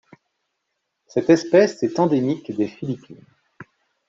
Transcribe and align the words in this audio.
Cette 1.05 1.29
espèce 1.29 1.83
est 1.83 1.99
endémique 1.99 2.51
des 2.57 2.67
Philippines. 2.67 3.23